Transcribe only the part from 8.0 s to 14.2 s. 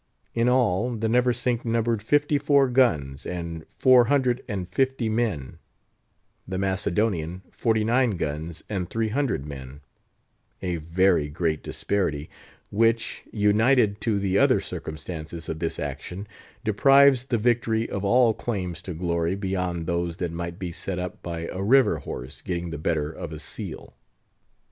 guns and three hundred men; a very great disparity, which, united to